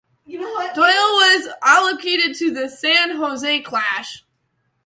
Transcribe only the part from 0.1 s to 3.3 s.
Doyle was allocated to the San